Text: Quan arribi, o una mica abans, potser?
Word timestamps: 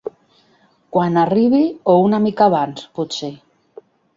Quan 0.95 1.19
arribi, 1.25 1.61
o 1.93 1.97
una 2.07 2.23
mica 2.27 2.47
abans, 2.49 2.89
potser? 2.99 3.35